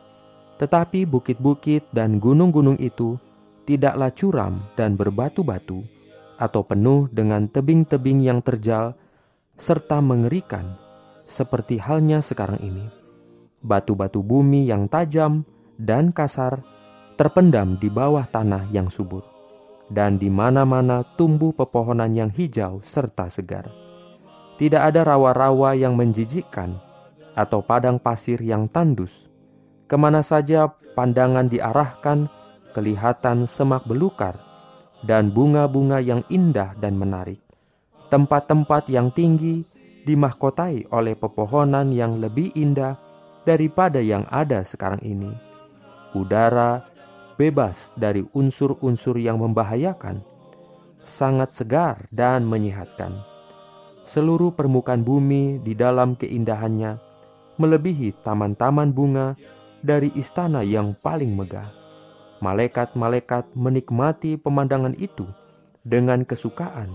Tetapi 0.56 1.04
bukit-bukit 1.04 1.90
dan 1.90 2.22
gunung-gunung 2.22 2.78
itu 2.78 3.18
tidaklah 3.66 4.08
curam 4.14 4.62
dan 4.78 4.94
berbatu-batu, 4.94 5.82
atau 6.38 6.62
penuh 6.64 7.10
dengan 7.10 7.50
tebing-tebing 7.50 8.22
yang 8.22 8.40
terjal 8.40 8.94
serta 9.58 10.00
mengerikan, 10.00 10.78
seperti 11.26 11.76
halnya 11.82 12.22
sekarang 12.22 12.62
ini. 12.62 12.86
Batu-batu 13.64 14.20
bumi 14.20 14.68
yang 14.68 14.86
tajam 14.86 15.42
dan 15.80 16.12
kasar 16.12 16.60
terpendam 17.16 17.80
di 17.80 17.88
bawah 17.88 18.26
tanah 18.28 18.68
yang 18.70 18.92
subur 18.92 19.33
dan 19.92 20.16
di 20.16 20.32
mana-mana 20.32 21.04
tumbuh 21.16 21.52
pepohonan 21.52 22.12
yang 22.16 22.30
hijau 22.32 22.80
serta 22.80 23.28
segar. 23.28 23.68
Tidak 24.54 24.78
ada 24.78 25.02
rawa-rawa 25.02 25.74
yang 25.74 25.98
menjijikkan 25.98 26.78
atau 27.34 27.60
padang 27.60 27.98
pasir 27.98 28.38
yang 28.38 28.70
tandus. 28.70 29.26
Ke 29.90 29.98
mana 29.98 30.22
saja 30.22 30.70
pandangan 30.94 31.50
diarahkan, 31.50 32.30
kelihatan 32.72 33.44
semak 33.44 33.84
belukar 33.84 34.38
dan 35.04 35.34
bunga-bunga 35.34 36.00
yang 36.00 36.22
indah 36.32 36.72
dan 36.78 36.96
menarik. 36.96 37.42
Tempat-tempat 38.08 38.88
yang 38.88 39.10
tinggi 39.10 39.66
dimahkotai 40.06 40.88
oleh 40.94 41.18
pepohonan 41.18 41.90
yang 41.90 42.22
lebih 42.22 42.54
indah 42.54 42.96
daripada 43.42 43.98
yang 43.98 44.24
ada 44.30 44.62
sekarang 44.62 45.02
ini. 45.02 45.32
Udara 46.14 46.93
bebas 47.34 47.90
dari 47.98 48.22
unsur-unsur 48.34 49.18
yang 49.18 49.38
membahayakan, 49.42 50.22
sangat 51.04 51.52
segar 51.52 52.08
dan 52.10 52.44
menyehatkan. 52.46 53.12
Seluruh 54.04 54.52
permukaan 54.52 55.00
bumi 55.00 55.56
di 55.64 55.72
dalam 55.72 56.12
keindahannya 56.16 56.98
melebihi 57.56 58.12
taman-taman 58.20 58.92
bunga 58.92 59.32
dari 59.80 60.12
istana 60.16 60.62
yang 60.64 60.94
paling 61.00 61.36
megah. 61.36 61.72
Malaikat-malaikat 62.44 63.56
menikmati 63.56 64.36
pemandangan 64.36 64.92
itu 65.00 65.24
dengan 65.86 66.24
kesukaan 66.28 66.92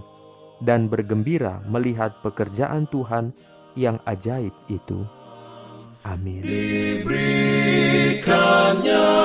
dan 0.62 0.86
bergembira 0.92 1.64
melihat 1.66 2.22
pekerjaan 2.22 2.86
Tuhan 2.92 3.34
yang 3.74 3.98
ajaib 4.06 4.54
itu. 4.70 5.08
Amin. 6.06 6.46
Diberikannya 6.46 9.19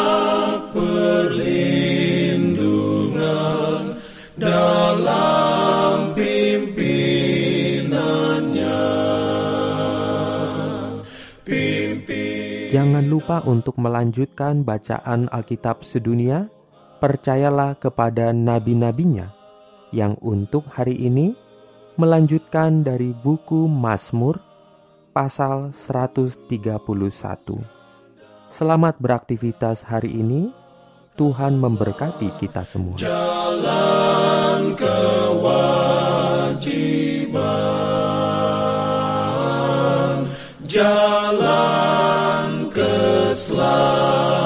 Jangan 12.75 13.07
lupa 13.07 13.39
untuk 13.47 13.79
melanjutkan 13.79 14.67
bacaan 14.67 15.31
Alkitab 15.31 15.87
sedunia. 15.87 16.51
Percayalah 16.99 17.79
kepada 17.79 18.35
nabi-nabinya 18.35 19.31
yang 19.95 20.19
untuk 20.19 20.67
hari 20.67 20.99
ini 20.99 21.39
melanjutkan 21.95 22.83
dari 22.83 23.15
buku 23.15 23.71
Mazmur 23.71 24.43
pasal 25.15 25.71
131. 25.71 26.51
Selamat 28.51 28.99
beraktivitas 28.99 29.87
hari 29.87 30.11
ini. 30.11 30.51
Tuhan 31.15 31.55
memberkati 31.55 32.43
kita 32.43 32.67
semua. 32.67 32.99
Jalan 32.99 34.75
kewajiban, 34.75 35.74
love. 43.55 44.44